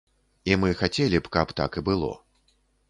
[0.51, 2.13] І мы хацелі б, каб так і было.